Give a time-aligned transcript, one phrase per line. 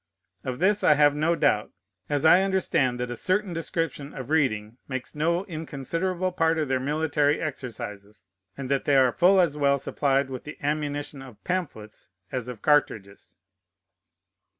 [0.43, 1.69] Of this I have no doubt;
[2.09, 6.79] as I understand that a certain description of reading makes no inconsiderable part of their
[6.79, 8.25] military exercises,
[8.57, 12.63] and that they are full as well supplied with the ammunition of pamphlets as of
[12.63, 13.35] cartridges.